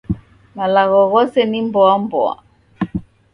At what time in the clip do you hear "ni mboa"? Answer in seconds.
1.49-1.93